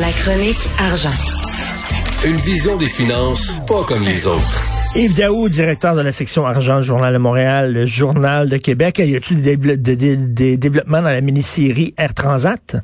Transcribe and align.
La 0.00 0.12
chronique 0.12 0.68
argent. 0.78 1.16
Une 2.24 2.36
vision 2.36 2.76
des 2.76 2.86
finances 2.86 3.58
pas 3.66 3.82
comme 3.82 4.04
les 4.04 4.28
autres. 4.28 4.62
Yves 4.94 5.16
Daou, 5.16 5.48
directeur 5.48 5.96
de 5.96 6.02
la 6.02 6.12
section 6.12 6.46
argent 6.46 6.78
du 6.78 6.86
Journal 6.86 7.12
de 7.12 7.18
Montréal, 7.18 7.72
le 7.72 7.84
Journal 7.84 8.48
de 8.48 8.58
Québec. 8.58 8.98
Y 8.98 9.16
a-t-il 9.16 9.42
des, 9.42 10.56
développements 10.56 11.02
dans 11.02 11.10
la 11.10 11.20
mini-série 11.20 11.94
Air 11.98 12.14
Transat? 12.14 12.76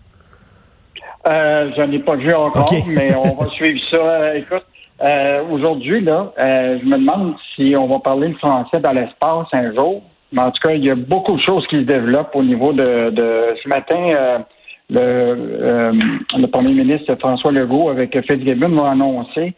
Euh, 1.29 1.71
je 1.77 1.83
n'ai 1.83 2.01
pas 2.01 2.17
vu 2.17 2.33
encore, 2.33 2.73
mais 2.97 3.15
on 3.15 3.35
va 3.35 3.49
suivre 3.51 3.81
ça. 3.93 3.99
Euh, 3.99 4.35
écoute, 4.35 4.65
euh, 5.03 5.43
aujourd'hui, 5.53 6.01
là, 6.01 6.33
euh, 6.39 6.79
je 6.83 6.87
me 6.87 6.99
demande 6.99 7.35
si 7.55 7.77
on 7.79 7.87
va 7.87 8.01
parler 8.01 8.29
le 8.29 8.37
français 8.37 8.81
dans 8.81 8.93
l'espace 8.93 9.47
un 9.53 9.73
jour. 9.73 10.03
Mais 10.33 10.41
en 10.41 10.51
tout 10.51 10.67
cas, 10.67 10.75
il 10.75 10.85
y 10.85 10.91
a 10.91 10.97
beaucoup 10.97 11.37
de 11.37 11.43
choses 11.43 11.65
qui 11.69 11.77
se 11.77 11.87
développent 11.87 12.35
au 12.35 12.43
niveau 12.43 12.73
de, 12.73 13.11
de 13.11 13.55
ce 13.63 13.69
matin. 13.69 14.45
Le, 14.91 15.93
le 16.37 16.47
premier 16.47 16.73
ministre 16.73 17.15
François 17.17 17.53
Legault 17.53 17.89
avec 17.89 18.19
Fitzgibbon 18.27 18.69
va 18.71 18.91
annoncer 18.91 19.55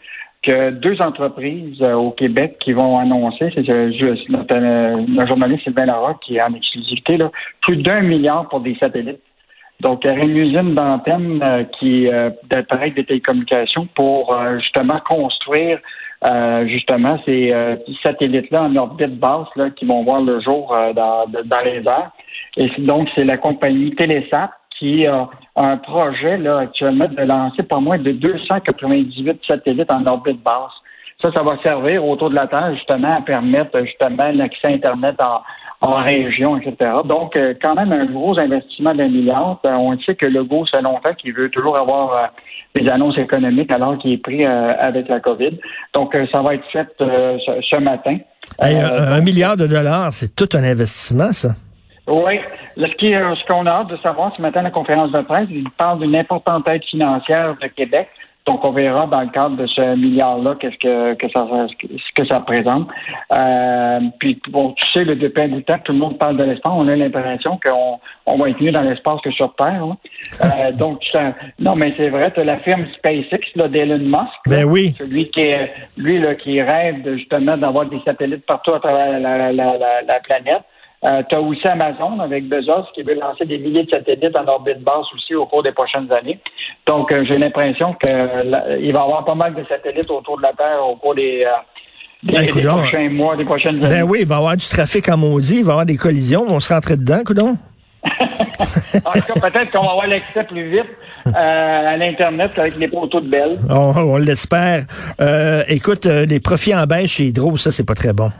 que 0.46 0.70
deux 0.70 1.00
entreprises 1.02 1.82
au 1.82 2.10
Québec 2.12 2.56
qui 2.60 2.72
vont 2.72 2.98
annoncer, 2.98 3.50
c'est 3.54 3.66
notre, 4.28 5.26
journaliste 5.26 5.64
Sylvain 5.64 5.86
Larocque 5.86 6.20
qui 6.24 6.36
est 6.36 6.42
en 6.42 6.54
exclusivité, 6.54 7.16
là, 7.16 7.30
plus 7.62 7.76
d'un 7.76 8.00
milliard 8.02 8.48
pour 8.48 8.60
des 8.60 8.76
satellites. 8.76 9.20
Donc, 9.80 10.04
il 10.04 10.08
y 10.08 10.10
aurait 10.10 10.22
une 10.22 10.36
usine 10.36 10.74
d'antenne 10.74 11.42
euh, 11.42 11.64
qui 11.78 12.08
euh, 12.08 12.30
d'appareils 12.44 12.92
de 12.92 13.02
télécommunications 13.02 13.86
pour 13.94 14.32
euh, 14.32 14.58
justement 14.58 15.00
construire 15.06 15.80
euh, 16.24 16.66
justement 16.66 17.18
ces 17.26 17.52
satellites-là 18.02 18.62
en 18.62 18.76
orbite 18.76 19.18
basse 19.18 19.48
là, 19.56 19.68
qui 19.70 19.84
vont 19.84 20.02
voir 20.02 20.22
le 20.22 20.40
jour 20.40 20.74
dans, 20.94 21.26
dans, 21.26 21.64
les 21.64 21.82
airs. 21.86 22.10
Et 22.56 22.70
donc, 22.78 23.08
c'est 23.14 23.24
la 23.24 23.36
compagnie 23.36 23.94
Télésat 23.94 24.50
qui 24.78 25.06
a 25.06 25.28
un 25.56 25.76
projet 25.78 26.36
là 26.38 26.58
actuellement 26.58 27.08
de 27.08 27.22
lancer 27.22 27.62
pas 27.62 27.80
moins 27.80 27.98
de 27.98 28.12
298 28.12 29.40
satellites 29.46 29.92
en 29.92 30.04
orbite 30.06 30.42
basse. 30.42 30.72
Ça, 31.22 31.30
ça 31.34 31.42
va 31.42 31.56
servir 31.62 32.04
autour 32.04 32.28
de 32.28 32.34
la 32.34 32.46
Terre 32.46 32.74
justement 32.74 33.16
à 33.16 33.22
permettre 33.22 33.80
justement 33.84 34.30
l'accès 34.32 34.68
Internet 34.68 35.16
en, 35.22 35.40
en 35.80 36.02
région, 36.02 36.56
etc. 36.56 36.90
Donc, 37.04 37.36
euh, 37.36 37.54
quand 37.60 37.74
même 37.74 37.92
un 37.92 38.06
gros 38.06 38.38
investissement 38.38 38.94
d'un 38.94 39.08
milliard. 39.08 39.60
Euh, 39.64 39.70
on 39.70 39.98
sait 40.00 40.14
que 40.14 40.26
le 40.26 40.40
Legault, 40.40 40.66
ça 40.66 40.80
longtemps 40.80 41.14
qu'il 41.14 41.32
veut 41.34 41.50
toujours 41.50 41.78
avoir 41.78 42.12
euh, 42.12 42.26
des 42.74 42.88
annonces 42.90 43.18
économiques 43.18 43.72
alors 43.72 43.98
qu'il 43.98 44.12
est 44.12 44.18
pris 44.18 44.44
avec 44.44 45.08
la 45.08 45.20
COVID. 45.20 45.58
Donc, 45.94 46.14
ça 46.30 46.42
va 46.42 46.54
être 46.54 46.64
fait 46.70 46.86
ce, 46.98 47.80
matin. 47.80 48.18
un 48.58 49.20
milliard 49.22 49.56
de 49.56 49.66
dollars, 49.66 50.12
c'est 50.12 50.36
tout 50.36 50.48
un 50.54 50.62
investissement, 50.62 51.32
ça. 51.32 51.54
Oui. 52.06 52.38
Ce 52.76 53.46
qu'on 53.46 53.66
a 53.66 53.70
hâte 53.70 53.88
de 53.88 53.96
savoir 53.98 54.34
ce 54.36 54.42
matin 54.42 54.60
à 54.60 54.64
la 54.64 54.70
conférence 54.70 55.10
de 55.12 55.20
presse, 55.22 55.48
il 55.50 55.68
parle 55.70 56.00
d'une 56.00 56.16
importante 56.16 56.68
aide 56.68 56.84
financière 56.84 57.56
de 57.60 57.66
Québec. 57.68 58.08
Donc, 58.46 58.64
on 58.64 58.70
verra 58.70 59.08
dans 59.08 59.22
le 59.22 59.28
cadre 59.28 59.56
de 59.56 59.66
ce 59.66 59.96
milliard-là 59.96 60.54
qu'est-ce 60.60 60.78
que, 60.78 61.14
que 61.14 61.28
ça 61.32 61.48
ce 61.68 62.14
que 62.14 62.28
ça 62.28 62.38
représente. 62.38 62.88
Euh, 63.32 63.98
puis, 64.20 64.40
bon, 64.50 64.72
tu 64.72 64.86
sais, 64.92 65.04
le 65.04 65.16
depuis 65.16 65.48
de 65.48 65.60
temps, 65.60 65.78
tout 65.82 65.92
le 65.92 65.98
monde 65.98 66.16
parle 66.16 66.36
de 66.36 66.44
l'espace. 66.44 66.72
On 66.76 66.86
a 66.86 66.94
l'impression 66.94 67.58
qu'on 67.64 67.98
on 68.26 68.38
va 68.38 68.50
être 68.50 68.60
mieux 68.60 68.70
dans 68.70 68.82
l'espace 68.82 69.20
que 69.22 69.32
sur 69.32 69.52
Terre. 69.56 69.82
Euh, 70.44 70.70
donc, 70.74 71.02
non, 71.58 71.74
mais 71.74 71.92
c'est 71.96 72.08
vrai, 72.08 72.30
tu 72.32 72.40
as 72.40 72.44
la 72.44 72.58
firme 72.58 72.86
SpaceX 72.98 73.40
là, 73.56 73.66
d'Elon 73.66 73.98
Musk. 73.98 74.38
Ben 74.46 74.64
oui. 74.64 74.94
Celui 74.96 75.28
qui 75.30 75.40
est, 75.40 75.72
lui, 75.96 76.20
là, 76.20 76.36
qui 76.36 76.62
rêve 76.62 77.02
justement 77.16 77.56
d'avoir 77.56 77.86
des 77.86 78.00
satellites 78.06 78.46
partout 78.46 78.74
à 78.74 78.78
travers 78.78 79.18
la, 79.18 79.50
la, 79.50 79.76
la 80.06 80.20
planète. 80.20 80.62
Euh, 81.04 81.22
tu 81.28 81.36
as 81.36 81.40
aussi 81.40 81.66
Amazon 81.68 82.18
avec 82.20 82.48
Bezos 82.48 82.86
qui 82.94 83.02
veut 83.02 83.14
lancer 83.14 83.44
des 83.44 83.58
milliers 83.58 83.84
de 83.84 83.90
satellites 83.90 84.36
en 84.38 84.46
orbite 84.46 84.82
basse 84.82 85.06
aussi 85.14 85.34
au 85.34 85.44
cours 85.46 85.62
des 85.62 85.72
prochaines 85.72 86.10
années. 86.12 86.38
Donc, 86.86 87.12
euh, 87.12 87.24
j'ai 87.28 87.36
l'impression 87.36 87.94
qu'il 87.94 88.10
va 88.10 88.78
y 88.80 88.90
avoir 88.90 89.24
pas 89.24 89.34
mal 89.34 89.54
de 89.54 89.64
satellites 89.68 90.10
autour 90.10 90.38
de 90.38 90.42
la 90.42 90.52
Terre 90.54 90.80
au 90.88 90.96
cours 90.96 91.14
des, 91.14 91.44
euh, 91.44 91.52
ben, 92.22 92.46
prochains 92.48 93.10
mois, 93.10 93.36
des 93.36 93.44
prochaines 93.44 93.78
ben 93.78 93.86
années. 93.86 94.00
Ben 94.00 94.08
oui, 94.08 94.20
il 94.22 94.26
va 94.26 94.36
y 94.36 94.38
avoir 94.38 94.56
du 94.56 94.66
trafic 94.66 95.08
en 95.10 95.18
maudit, 95.18 95.58
il 95.58 95.64
va 95.64 95.70
y 95.70 95.72
avoir 95.72 95.86
des 95.86 95.96
collisions, 95.96 96.44
on 96.48 96.60
se 96.60 96.72
rentrer 96.72 96.96
dedans, 96.96 97.22
coudon. 97.24 97.58
en 98.08 99.12
tout 99.12 99.32
cas, 99.34 99.50
peut-être 99.50 99.72
qu'on 99.72 99.82
va 99.82 99.90
avoir 99.90 100.06
l'accès 100.06 100.44
plus 100.44 100.70
vite 100.70 100.90
à 101.34 101.96
l'Internet 101.96 102.52
avec 102.56 102.76
les 102.78 102.88
poteaux 102.88 103.20
de 103.20 103.28
belles. 103.28 103.58
On, 103.68 104.16
l'espère. 104.16 104.84
écoute, 105.68 106.06
les 106.06 106.40
profits 106.40 106.74
en 106.74 106.86
baisse 106.86 107.10
chez 107.10 107.24
Hydro, 107.24 107.56
ça, 107.58 107.70
c'est 107.70 107.86
pas 107.86 107.94
très 107.94 108.12
bon. 108.12 108.30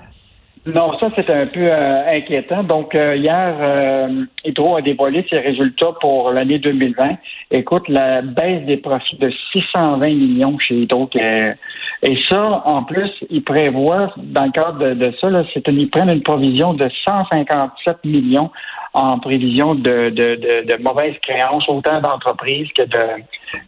Non, 0.67 0.99
ça 0.99 1.11
c'est 1.15 1.31
un 1.31 1.47
peu 1.47 1.61
euh, 1.71 2.09
inquiétant. 2.09 2.65
Donc 2.65 2.97
euh, 2.97 3.15
hier, 3.15 3.57
euh, 3.61 4.25
Hydro 4.45 4.77
a 4.77 4.83
dévoilé 4.83 5.25
ses 5.31 5.39
résultats 5.39 5.93
pour 6.01 6.33
l'année 6.33 6.59
2020. 6.59 7.19
Écoute, 7.53 7.89
la 7.89 8.21
baisse 8.21 8.67
des 8.67 8.77
profits 8.77 9.17
de 9.17 9.31
620 9.53 9.99
millions 10.09 10.59
chez 10.59 10.75
Hydro. 10.75 11.09
Et 12.03 12.17
ça, 12.29 12.63
en 12.65 12.85
plus, 12.85 13.11
ils 13.31 13.43
prévoient, 13.43 14.13
dans 14.17 14.45
le 14.45 14.53
cadre 14.53 14.79
de, 14.79 14.95
de 14.95 15.13
ça, 15.21 15.29
c'est 15.53 15.67
ils 15.69 15.91
prennent 15.91 16.11
une 16.11 16.23
provision 16.23 16.75
de 16.75 16.89
157 17.07 18.05
millions 18.05 18.51
en 18.97 19.19
prévision 19.19 19.75
de, 19.75 20.09
de, 20.09 20.37
de, 20.65 20.83
mauvaises 20.83 21.17
créances, 21.21 21.69
autant 21.69 22.01
d'entreprises 22.01 22.69
que 22.75 22.83
de 22.83 23.23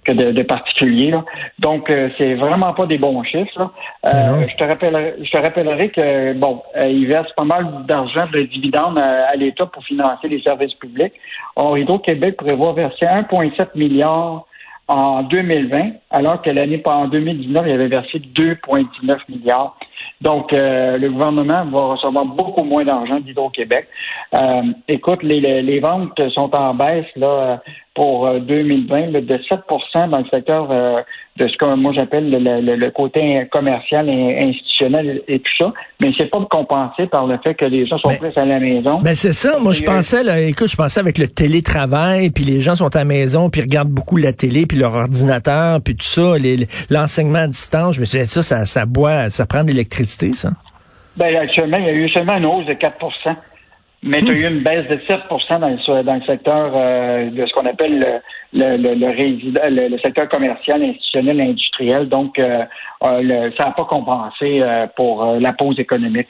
que 0.05 0.13
de, 0.13 0.43
particuliers. 0.43 1.15
Donc, 1.59 1.91
euh, 1.91 2.09
c'est 2.17 2.35
vraiment 2.35 2.73
pas 2.73 2.87
des 2.87 2.97
bons 2.97 3.23
chiffres. 3.25 3.71
Euh, 4.07 4.47
je 4.49 4.57
te 4.57 4.65
rappellerai, 4.65 5.17
je 5.23 5.31
te 5.31 5.37
rappellerai 5.37 5.91
que 5.91 6.33
bon, 6.33 6.63
euh, 6.77 6.89
ils 6.89 7.07
versent 7.07 7.33
pas 7.37 7.45
mal 7.45 7.85
d'argent 7.87 8.27
de 8.33 8.41
dividendes 8.43 8.99
à, 8.99 9.37
l'État 9.37 9.67
pour 9.67 9.85
financer 9.85 10.29
les 10.29 10.41
services 10.41 10.75
publics. 10.75 11.13
Or, 11.57 11.77
Hydro-Québec 11.77 12.39
prévoit 12.39 12.73
verser 12.73 13.05
1,7 13.05 13.77
milliard 13.77 14.47
en 14.89 15.23
2020, 15.23 15.93
alors 16.11 16.41
que 16.43 16.51
l'année 16.51 16.83
en 16.87 17.09
2019, 17.09 17.65
il 17.67 17.73
avait 17.73 17.89
versé 17.89 18.19
2,19 18.19 19.19
milliards. 19.29 19.77
Donc, 20.21 20.53
euh, 20.53 20.99
le 20.99 21.11
gouvernement 21.11 21.65
va 21.67 21.81
recevoir 21.95 22.25
beaucoup 22.25 22.65
moins 22.65 22.85
d'argent 22.85 23.21
d'Hydro-Québec. 23.21 23.87
Euh, 24.35 24.63
écoute, 24.89 25.23
les, 25.23 25.63
les, 25.63 25.81
ventes 25.81 26.21
sont 26.31 26.55
en 26.57 26.75
baisse 26.75 27.07
là 27.15 27.63
pour 27.99 28.33
2020 28.33 28.97
euh, 28.97 29.21
de 29.23 29.39
7% 29.39 30.11
dans 30.11 30.19
le 30.19 30.25
secteur 30.31 30.69
de 31.37 31.49
ce 31.49 31.57
que 31.57 31.75
moi 31.75 31.93
j'appelle 31.93 32.31
le, 32.31 32.91
côté 32.91 33.45
commercial 33.51 34.09
et 34.09 34.39
institutionnel 34.39 35.23
et 35.27 35.41
tout 35.41 35.53
ça, 35.59 35.73
mais 36.01 36.13
c'est 36.17 36.31
pas 36.31 36.39
compensé 36.49 37.09
par 37.09 37.27
le 37.27 37.39
fait 37.43 37.55
que 37.55 37.65
les 37.65 37.89
gens 37.89 37.99
sont 37.99 38.15
prêts 38.15 38.37
à 38.37 38.45
la 38.45 38.61
maison. 38.61 39.01
Ben 39.01 39.17
c'est 39.17 39.33
ça. 39.33 39.59
Moi, 39.59 39.73
je 39.73 39.83
pensais, 39.83 40.23
là, 40.23 40.41
écoute, 40.41 40.71
je 40.71 40.77
pensais 40.77 41.01
avec 41.01 41.19
le 41.19 41.27
télétravail, 41.27 42.31
puis 42.31 42.45
les 42.45 42.61
gens 42.61 42.77
sont 42.77 42.95
à 42.95 43.01
la 43.01 43.05
maison, 43.05 43.51
puis 43.51 43.63
regardent 43.63 43.91
beaucoup 43.91 44.17
la 44.17 44.33
télé, 44.33 44.67
puis 44.67 44.79
leur 44.79 44.95
ordinateur, 44.95 45.81
puis 45.85 45.97
tout 45.97 46.07
ça, 46.07 46.35
l'enseignement 46.91 47.41
à 47.41 47.49
distance. 47.49 47.97
Je 47.97 48.01
me 48.01 48.05
ça, 48.05 48.43
ça, 48.43 48.65
ça 48.65 48.87
boit, 48.87 49.29
ça 49.31 49.45
prend 49.47 49.65
de 49.65 49.69
l'électricité, 49.69 50.33
ça. 50.35 50.51
Ben 51.17 51.35
actuellement, 51.35 51.79
il 51.79 51.85
y 51.85 51.89
a 51.89 51.93
eu 51.93 52.09
seulement 52.11 52.37
une 52.37 52.47
hausse 52.47 52.67
de 52.67 52.75
4 52.75 52.97
mais 54.03 54.23
tu 54.23 54.31
as 54.31 54.35
eu 54.35 54.47
une 54.47 54.63
baisse 54.63 54.87
de 54.89 55.01
7 55.09 55.23
dans 55.29 55.69
le, 55.69 56.03
dans 56.05 56.15
le 56.15 56.23
secteur 56.23 56.73
euh, 56.73 57.31
de 57.31 57.47
ce 57.47 57.53
qu'on 57.53 57.67
appelle 57.67 58.23
le, 58.53 58.77
le, 58.77 58.95
le, 58.95 59.89
le, 59.89 59.99
secteur 59.99 60.29
commercial, 60.29 60.83
institutionnel, 60.85 61.41
industriel. 61.41 62.09
Donc, 62.09 62.39
euh, 62.39 62.65
euh, 63.05 63.51
ça 63.59 63.67
n'a 63.67 63.71
pas 63.73 63.85
compensé 63.85 64.63
pour 64.97 65.25
la 65.41 65.53
pause 65.53 65.81
économique. 65.81 66.29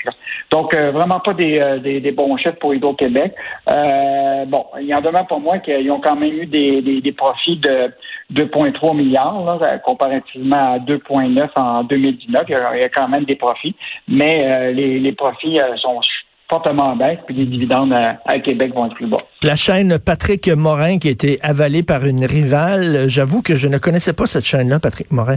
Donc, 0.50 0.74
vraiment 0.74 1.20
pas 1.20 1.34
des, 1.34 2.00
des, 2.00 2.12
bons 2.12 2.38
chiffres 2.38 2.56
pour 2.58 2.74
Hydro-Québec. 2.74 3.34
bon, 3.66 4.64
il 4.80 4.86
y 4.86 4.94
en 4.94 5.02
demeure 5.02 5.26
pour 5.26 5.40
moi 5.40 5.58
qu'ils 5.58 5.90
ont 5.90 6.00
quand 6.00 6.16
même 6.16 6.32
eu 6.32 6.46
des, 6.46 6.80
des, 6.80 7.12
profits 7.12 7.58
de 7.58 7.92
2,3 8.32 8.96
milliards, 8.96 9.60
comparativement 9.84 10.74
à 10.74 10.78
2,9 10.78 11.48
en 11.56 11.84
2019. 11.84 12.44
Il 12.48 12.52
y, 12.52 12.54
a, 12.54 12.88
quand 12.88 13.08
même 13.08 13.24
des 13.24 13.36
profits, 13.36 13.76
mais 14.08 14.72
les, 14.72 14.98
les 14.98 15.12
profits 15.12 15.58
sont 15.76 16.00
fortement 16.48 16.96
baisse, 16.96 17.18
puis 17.26 17.34
les 17.34 17.46
dividendes 17.46 17.92
à, 17.92 18.38
Québec 18.38 18.72
vont 18.74 18.86
être 18.86 18.94
plus 18.94 19.06
bas. 19.06 19.18
La 19.42 19.56
chaîne 19.56 19.98
Patrick 19.98 20.48
Morin 20.48 20.98
qui 20.98 21.08
a 21.08 21.10
été 21.10 21.38
avalée 21.42 21.82
par 21.82 22.06
une 22.06 22.24
rivale, 22.24 23.08
j'avoue 23.08 23.42
que 23.42 23.54
je 23.54 23.68
ne 23.68 23.78
connaissais 23.78 24.14
pas 24.14 24.26
cette 24.26 24.46
chaîne-là, 24.46 24.78
Patrick 24.78 25.12
Morin. 25.12 25.36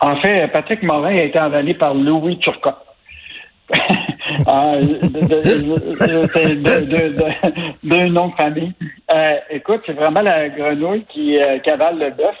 En 0.00 0.16
fait, 0.16 0.48
Patrick 0.48 0.82
Morin 0.82 1.16
a 1.16 1.22
été 1.22 1.38
avalé 1.38 1.74
par 1.74 1.94
Louis 1.94 2.38
Turcotte. 2.38 2.76
D'un 7.82 8.08
nom 8.10 8.28
de 8.28 8.34
famille. 8.36 8.72
Euh, 9.12 9.36
écoute, 9.50 9.80
c'est 9.86 9.94
vraiment 9.94 10.20
la 10.20 10.48
grenouille 10.48 11.04
qui 11.08 11.36
euh, 11.36 11.58
cavale 11.60 11.98
le 11.98 12.10
bœuf. 12.10 12.36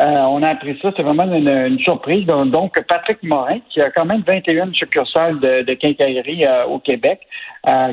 Euh, 0.00 0.04
on 0.04 0.42
a 0.42 0.50
appris 0.50 0.78
ça, 0.80 0.90
c'est 0.96 1.02
vraiment 1.02 1.24
une, 1.24 1.78
surprise. 1.80 2.24
Donc, 2.26 2.80
Patrick 2.88 3.22
Morin, 3.22 3.58
qui 3.70 3.80
a 3.80 3.90
quand 3.90 4.04
même 4.04 4.22
21 4.26 4.72
succursales 4.72 5.38
de, 5.40 5.62
de 5.62 5.74
quincaillerie 5.74 6.44
au 6.68 6.78
Québec, 6.78 7.20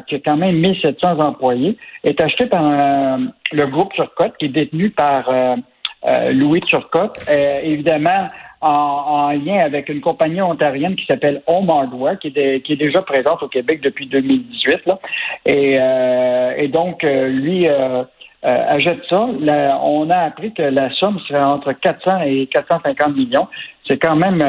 qui 0.08 0.16
a 0.16 0.20
quand 0.26 0.38
même 0.38 0.56
1700 0.56 1.20
employés, 1.20 1.78
est 2.04 2.20
acheté 2.22 2.46
par 2.46 2.64
le 3.52 3.68
groupe 3.68 3.94
Turcotte, 3.94 4.38
qui 4.38 4.46
est 4.46 4.50
détenu 4.50 4.92
par 4.92 5.30
Louis 6.32 6.62
Turcotte. 6.62 7.20
évidemment, 7.64 8.30
en, 8.62 9.32
lien 9.32 9.60
avec 9.60 9.90
une 9.90 10.02
compagnie 10.02 10.42
ontarienne 10.42 10.96
qui 10.96 11.06
s'appelle 11.06 11.42
Home 11.48 11.70
Hardware, 11.70 12.20
qui 12.20 12.32
est, 12.36 12.62
qui 12.62 12.74
est 12.74 12.78
déjà 12.78 13.02
présente 13.02 13.42
au 13.44 13.48
Québec 13.48 13.82
depuis 13.82 14.08
2018. 14.08 14.86
Là. 14.86 15.00
Et, 15.46 15.78
euh, 15.80 16.54
et 16.58 16.68
donc, 16.68 17.04
euh, 17.04 17.28
lui 17.28 17.68
euh, 18.46 18.76
achète 18.76 19.04
ça. 19.10 19.28
on 19.84 20.10
a 20.10 20.18
appris 20.18 20.54
que 20.54 20.62
la 20.62 20.92
somme 20.92 21.20
serait 21.28 21.44
entre 21.44 21.74
400 21.74 22.22
et 22.26 22.48
450 22.48 23.16
millions. 23.16 23.48
C'est 23.86 23.98
quand 23.98 24.16
même 24.16 24.42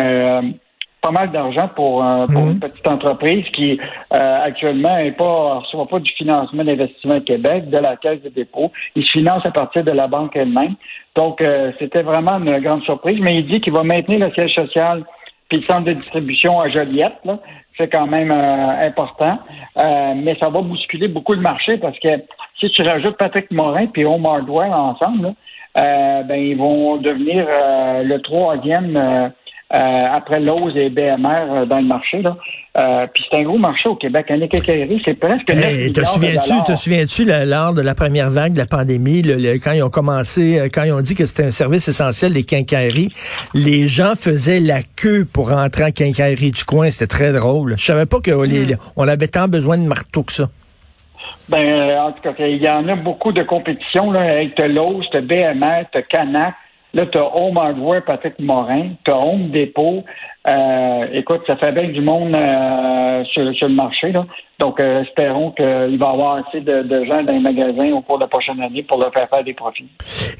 pas 1.00 1.10
mal 1.10 1.31
d'argent 1.31 1.69
pour, 1.75 2.04
euh, 2.04 2.26
pour 2.26 2.42
mhm. 2.42 2.52
une 2.52 2.60
petite 2.60 2.87
entreprise 2.87 3.44
qui 3.52 3.78
euh, 4.12 4.44
actuellement 4.44 4.98
pas 5.16 5.58
reçoit 5.60 5.87
pas 5.87 5.98
du 5.98 6.12
financement 6.12 6.64
d'investissement 6.64 7.20
Québec, 7.20 7.70
de 7.70 7.78
la 7.78 7.96
Caisse 7.96 8.22
de 8.22 8.28
dépôt. 8.28 8.70
Il 8.94 9.04
se 9.04 9.12
finance 9.12 9.44
à 9.46 9.50
partir 9.50 9.84
de 9.84 9.90
la 9.90 10.06
banque 10.06 10.37
elle-même. 10.37 10.75
Donc, 11.16 11.40
euh, 11.40 11.72
c'était 11.78 12.02
vraiment 12.02 12.38
une 12.38 12.58
grande 12.60 12.82
surprise. 12.82 13.19
Mais 13.22 13.37
il 13.37 13.46
dit 13.46 13.60
qu'il 13.60 13.72
va 13.72 13.82
maintenir 13.82 14.19
le 14.19 14.32
siège 14.32 14.54
social 14.54 15.04
puis 15.50 15.58
le 15.58 15.67
centre 15.67 15.85
de 15.85 15.93
distribution 15.93 16.61
à 16.61 16.70
Joliette. 16.70 17.19
C'est 17.76 17.88
quand 17.88 18.06
même 18.06 18.31
important. 18.31 19.38
mais 19.76 20.37
ça 20.41 20.49
va 20.49 20.61
bousculer 20.61 21.08
beaucoup 21.08 21.35
le 21.35 21.41
marché 21.41 21.76
parce 21.76 21.99
que 21.99 22.08
si 22.58 22.70
tu 22.70 22.82
rajoutes 22.82 23.17
Patrick 23.17 23.50
Morin 23.50 23.87
puis 23.87 24.05
Omar 24.05 24.37
Hardware 24.37 24.73
ensemble, 24.73 25.35
ben 25.75 26.37
ils 26.37 26.56
vont 26.56 26.97
devenir 26.99 27.47
le 28.02 28.19
troisième 28.19 29.32
euh, 29.72 30.06
après 30.12 30.40
Lowe's 30.40 30.75
et 30.75 30.90
BMR 30.90 31.46
euh, 31.49 31.64
dans 31.64 31.78
le 31.78 31.87
marché. 31.87 32.22
Là. 32.22 32.37
Euh, 32.76 33.06
puis 33.14 33.25
c'est 33.31 33.38
un 33.38 33.44
gros 33.44 33.58
marché 33.58 33.88
au 33.88 33.94
Québec. 33.94 34.26
Un 34.28 34.44
quincaillerie, 34.49 35.00
c'est 35.05 35.14
presque 35.14 35.49
hey, 35.49 35.93
te 35.93 36.05
souviens-tu, 36.05 36.52
te 36.67 36.76
souviens-tu 36.76 37.25
lors 37.25 37.72
de 37.72 37.81
la 37.81 37.94
première 37.94 38.31
vague 38.31 38.52
de 38.55 38.58
la 38.58 38.67
pandémie, 38.67 39.22
quand 39.62 39.70
ils 39.70 39.82
ont 39.84 39.90
commencé, 39.90 40.69
quand 40.75 40.82
ils 40.82 40.93
ont 40.93 41.00
dit 41.00 41.14
que 41.14 41.25
c'était 41.25 41.44
un 41.44 41.50
service 41.52 41.87
essentiel 41.87 42.32
des 42.32 42.43
quincailleries, 42.43 43.11
les 43.55 43.87
gens 43.87 44.14
faisaient 44.17 44.58
la 44.58 44.81
queue 44.82 45.25
pour 45.25 45.50
rentrer 45.50 45.84
en 45.84 45.93
quincaillerie 45.93 46.50
du 46.50 46.64
coin. 46.64 46.90
C'était 46.90 47.06
très 47.06 47.32
drôle. 47.32 47.76
Je 47.78 47.84
savais 47.84 48.06
pas 48.06 48.19
qu'on 48.20 48.44
hmm. 48.44 48.76
on 48.96 49.06
avait 49.06 49.28
tant 49.28 49.46
besoin 49.46 49.78
de 49.78 49.84
marteaux 49.84 50.25
que 50.25 50.32
ça. 50.32 50.49
Ben, 51.49 51.96
en 51.99 52.12
tout 52.12 52.23
cas, 52.23 52.34
il 52.40 52.62
y 52.62 52.69
en 52.69 52.88
a 52.88 52.96
beaucoup 52.96 53.31
de 53.31 53.43
compétitions. 53.44 54.11
Là, 54.11 54.20
avec 54.20 54.58
Lowe's, 54.58 55.06
BMR, 55.12 55.84
Canac, 56.08 56.55
Là, 56.92 57.06
tu 57.06 57.19
as 57.19 57.37
Home 57.37 57.56
Hardware, 57.56 58.04
Patrick 58.04 58.38
Morin, 58.38 58.90
tu 59.04 59.12
as 59.12 59.19
Home 59.19 59.50
Depot. 59.50 60.02
Euh, 60.48 61.06
écoute, 61.12 61.42
ça 61.46 61.56
fait 61.56 61.72
bien 61.72 61.88
du 61.88 62.00
monde 62.00 62.34
euh, 62.34 63.25
sur, 63.26 63.44
le 63.44 63.75
marché. 63.75 64.10
Là. 64.10 64.26
Donc, 64.58 64.81
euh, 64.81 65.02
espérons 65.02 65.52
qu'il 65.52 65.64
va 65.66 66.06
y 66.06 66.10
avoir 66.12 66.44
assez 66.46 66.60
de, 66.60 67.04
gens 67.04 67.22
dans 67.22 67.32
les 67.32 67.40
magasins 67.40 67.92
au 67.92 68.00
cours 68.00 68.16
de 68.16 68.22
la 68.22 68.28
prochaine 68.28 68.60
année 68.60 68.82
pour 68.82 68.98
leur 68.98 69.12
faire 69.12 69.28
faire 69.28 69.44
des 69.44 69.54
profits. 69.54 69.88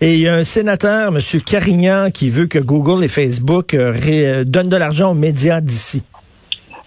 Et 0.01 0.15
il 0.15 0.21
y 0.21 0.29
a 0.29 0.35
un 0.35 0.45
sénateur, 0.45 1.09
M. 1.15 1.21
Carignan, 1.47 2.11
qui 2.13 2.31
veut 2.31 2.47
que 2.47 2.59
Google 2.59 3.05
et 3.05 3.09
Facebook 3.09 3.77
donnent 3.77 4.69
de 4.69 4.77
l'argent 4.77 5.13
aux 5.13 5.15
médias 5.15 5.61
d'ici. 5.61 6.03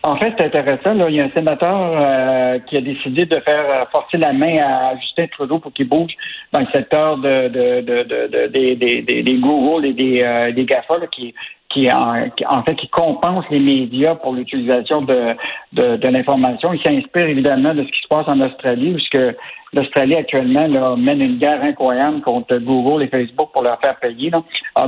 En 0.05 0.17
fait, 0.17 0.33
c'est 0.37 0.45
intéressant. 0.45 0.93
Là. 0.95 1.09
Il 1.09 1.15
y 1.15 1.21
a 1.21 1.25
un 1.25 1.31
sénateur 1.31 1.79
euh, 1.79 2.59
qui 2.67 2.75
a 2.75 2.81
décidé 2.81 3.25
de 3.25 3.39
faire 3.39 3.65
euh, 3.69 3.85
forcer 3.89 4.17
la 4.17 4.33
main 4.33 4.57
à 4.57 4.97
Justin 4.97 5.27
Trudeau 5.27 5.59
pour 5.59 5.71
qu'il 5.71 5.87
bouge 5.87 6.11
dans 6.51 6.59
le 6.59 6.67
secteur 6.73 7.17
de, 7.17 7.47
de, 7.47 7.81
de, 7.81 8.27
de, 8.27 8.47
des, 8.47 8.75
des, 8.75 9.33
Google 9.35 9.85
et 9.85 9.93
des, 9.93 10.21
euh, 10.21 10.51
des 10.51 10.65
GAFA 10.65 10.95
qui, 11.09 11.33
qui 11.73 11.91
en, 11.91 12.29
en, 12.47 12.63
fait 12.63 12.75
qui 12.75 12.87
compense 12.87 13.45
les 13.49 13.59
médias 13.59 14.15
pour 14.15 14.33
l'utilisation 14.33 15.01
de, 15.01 15.35
de, 15.73 15.97
de 15.97 16.07
l'information. 16.07 16.71
Il 16.71 16.81
s'inspire 16.81 17.27
évidemment 17.27 17.73
de 17.73 17.83
ce 17.83 17.87
qui 17.87 18.01
se 18.01 18.07
passe 18.07 18.27
en 18.27 18.39
Australie, 18.39 18.93
puisque 18.93 19.17
l'Australie 19.73 20.15
actuellement 20.15 20.67
là, 20.67 20.95
mène 20.95 21.21
une 21.21 21.37
guerre 21.39 21.63
incroyable 21.63 22.21
contre 22.21 22.57
Google 22.57 23.03
et 23.03 23.07
Facebook 23.07 23.49
pour 23.51 23.63
leur 23.63 23.79
faire 23.81 23.99
payer. 23.99 24.31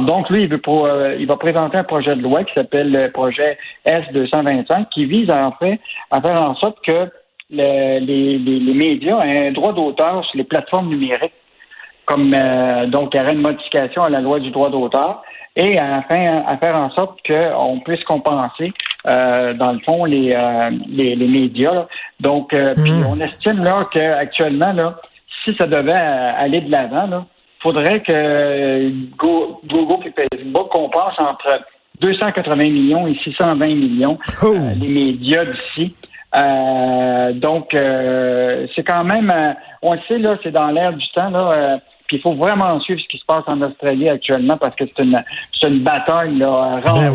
donc 0.02 0.30
lui, 0.30 0.44
il, 0.44 0.48
veut 0.48 0.62
euh, 0.68 1.18
il 1.20 1.26
va 1.26 1.38
présenter 1.38 1.78
un 1.78 1.84
projet 1.84 2.16
de 2.16 2.22
loi 2.22 2.44
qui 2.44 2.54
s'appelle 2.54 2.92
le 2.92 3.12
projet 3.12 3.58
S225, 3.88 4.90
qui 4.94 5.06
vise 5.06 5.32
en 5.32 5.52
fait 5.54 5.80
à 6.12 6.22
faire 6.22 6.40
en 6.40 6.56
sorte 6.56 6.78
que 6.86 7.10
les, 7.50 8.00
les, 8.00 8.38
les 8.38 8.74
médias 8.74 9.20
aient 9.20 9.48
un 9.48 9.52
droit 9.52 9.74
d'auteur 9.74 10.24
sur 10.26 10.38
les 10.38 10.44
plateformes 10.44 10.90
numériques 10.90 11.34
comme 12.06 12.34
euh, 12.38 12.86
donc 12.86 13.14
il 13.14 13.18
y 13.18 13.22
aurait 13.22 13.34
une 13.34 13.42
modification 13.42 14.04
à 14.04 14.10
la 14.10 14.22
loi 14.22 14.40
du 14.40 14.52
droit 14.52 14.70
d'auteur 14.70 15.24
et 15.56 15.80
enfin 15.80 16.44
à 16.46 16.58
faire 16.58 16.76
en 16.76 16.90
sorte 16.92 17.20
qu'on 17.26 17.80
puisse 17.80 18.04
compenser 18.04 18.74
euh, 19.08 19.54
dans 19.54 19.72
le 19.72 19.80
fond 19.80 20.06
les 20.06 20.34
euh, 20.34 20.70
les, 20.88 21.16
médias. 21.16 21.88
Donc 22.20 22.50
puis 22.50 22.92
hmm. 22.92 23.06
on 23.10 23.20
estime 23.20 23.64
là 23.64 23.88
qu'actuellement 23.92 24.74
là 24.74 24.96
si 25.44 25.56
ça 25.58 25.66
devait 25.66 25.94
aller 25.94 26.62
de 26.62 26.72
l'avant 26.72 27.08
là 27.08 27.26
faudrait 27.62 28.02
que 28.02 28.92
Google 29.18 30.08
et 30.08 30.14
Facebook 30.14 30.70
compensent 30.70 31.20
entre 31.20 31.62
280 32.02 32.56
millions 32.56 33.08
et 33.08 33.16
620 33.24 33.66
millions 33.68 34.18
oh. 34.44 34.56
les 34.80 34.88
médias 34.88 35.46
d'ici. 35.46 35.96
donc 37.40 37.70
c'est 37.72 38.84
quand 38.84 39.04
même 39.06 39.32
on 39.82 39.94
le 39.94 40.00
sait 40.08 40.18
là 40.18 40.38
c'est 40.44 40.52
dans 40.52 40.68
l'air 40.68 40.94
du 40.94 41.08
temps 41.10 41.30
là 41.30 41.80
puis 42.08 42.18
il 42.18 42.22
faut 42.22 42.34
vraiment 42.34 42.80
suivre 42.82 43.02
ce 43.02 43.08
qui 43.08 43.18
se 43.18 43.26
passe 43.26 43.44
en 43.48 43.62
Australie 43.62 44.10
actuellement 44.10 44.58
parce 44.58 44.76
que 44.76 44.84
c'est 44.86 45.04
une, 45.04 45.24
c'est 45.60 45.68
une 45.68 45.84
bataille 45.84 46.38
là, 46.38 46.82
ben 46.86 47.12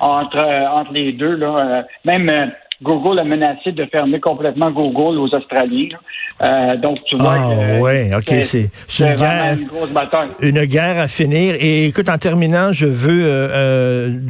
entre, 0.00 0.42
entre 0.42 0.92
les 0.92 1.12
deux. 1.12 1.36
Là. 1.36 1.56
Euh, 1.58 1.82
même 2.04 2.28
euh, 2.28 2.46
Google 2.84 3.18
a 3.18 3.24
menacé 3.24 3.72
de 3.72 3.86
fermer 3.86 4.20
complètement 4.20 4.70
Google 4.70 5.18
aux 5.18 5.34
Australiens. 5.34 5.88
Euh, 6.42 6.76
donc, 6.76 6.98
tu 7.06 7.16
vois 7.16 7.36
ah, 7.38 7.54
que 7.54 7.80
ouais, 7.80 8.10
ok, 8.14 8.34
c'est 8.42 8.68
une 8.98 9.14
guerre, 9.14 9.56
une, 9.58 9.66
grosse 9.68 9.90
bataille. 9.90 10.30
une 10.40 10.64
guerre 10.64 10.98
à 11.00 11.08
finir. 11.08 11.54
Et 11.58 11.86
écoute, 11.86 12.08
en 12.08 12.18
terminant, 12.18 12.72
je 12.72 12.86
veux 12.86 13.24
euh, 13.24 13.48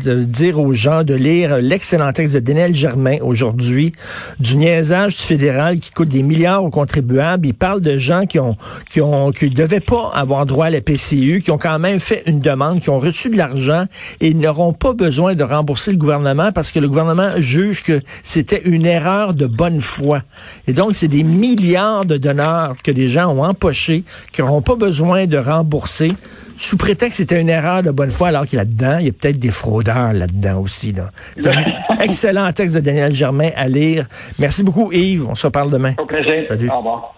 euh 0.07 0.25
dire 0.25 0.61
aux 0.61 0.73
gens 0.73 1.03
de 1.03 1.15
lire 1.15 1.57
l'excellent 1.57 2.13
texte 2.13 2.35
de 2.35 2.41
Daniel 2.41 2.75
Germain 2.75 3.17
aujourd'hui 3.23 3.93
du 4.39 4.57
niaisage 4.57 5.17
du 5.17 5.23
fédéral 5.23 5.79
qui 5.79 5.91
coûte 5.91 6.11
des 6.11 6.23
milliards 6.23 6.63
aux 6.63 6.71
contribuables. 6.71 7.47
Il 7.47 7.55
parle 7.55 7.81
de 7.81 7.97
gens 7.97 8.27
qui 8.27 8.39
ont 8.39 8.57
qui 8.91 9.01
ont 9.01 9.33
qui 9.33 9.51
devaient 9.51 9.81
pas 9.81 10.11
avoir 10.15 10.47
droit 10.47 10.67
à 10.67 10.71
la 10.71 10.81
PCU, 10.81 11.41
qui 11.43 11.51
ont 11.51 11.59
quand 11.59 11.79
même 11.79 12.01
fait 12.01 12.23
une 12.27 12.41
demande, 12.41 12.81
qui 12.81 12.91
ont 12.91 13.01
reçu 13.01 13.31
de 13.31 13.37
l'argent 13.37 13.87
et 14.21 14.29
ils 14.29 14.39
n'auront 14.39 14.75
pas 14.75 14.93
besoin 14.93 15.35
de 15.35 15.43
rembourser 15.43 15.91
le 15.91 15.97
gouvernement 15.97 16.53
parce 16.53 16.71
que 16.71 16.79
le 16.79 16.89
gouvernement 16.89 17.31
juge 17.39 17.83
que 17.83 18.01
c'était 18.47 18.69
une 18.69 18.85
erreur 18.85 19.33
de 19.33 19.47
bonne 19.47 19.81
foi. 19.81 20.21
Et 20.69 20.75
donc, 20.75 20.95
c'est 20.95 21.09
des 21.09 21.23
milliards 21.23 22.05
de 22.05 22.19
donneurs 22.19 22.75
que 22.85 22.91
des 22.91 23.09
gens 23.09 23.35
ont 23.35 23.43
empochés, 23.43 24.05
qui 24.33 24.43
n'auront 24.43 24.61
pas 24.61 24.75
besoin 24.75 25.25
de 25.25 25.39
rembourser, 25.39 26.13
sous 26.59 26.77
prétexte 26.77 27.17
que 27.19 27.23
c'était 27.23 27.41
une 27.41 27.49
erreur 27.49 27.83
de 27.83 27.91
bonne 27.91 28.11
foi, 28.11 28.29
alors 28.29 28.45
qu'il 28.45 28.59
y 28.59 28.61
a 28.61 28.65
là-dedans, 28.65 28.99
il 29.01 29.07
y 29.07 29.09
a 29.09 29.13
peut-être 29.13 29.39
des 29.39 29.51
fraudeurs 29.51 30.13
là-dedans 30.13 30.61
aussi. 30.61 30.93
Là. 30.93 31.11
excellent 32.01 32.53
texte 32.53 32.77
de 32.77 32.81
Daniel 32.81 33.15
Germain 33.15 33.49
à 33.57 33.67
lire. 33.67 34.07
Merci 34.39 34.63
beaucoup, 34.63 34.93
Yves. 34.93 35.27
On 35.27 35.35
se 35.35 35.47
reparle 35.47 35.71
demain. 35.71 35.95
Au 35.97 36.05
plaisir. 36.05 36.45
Salut. 36.47 36.69
Au 36.69 36.79
revoir. 36.79 37.13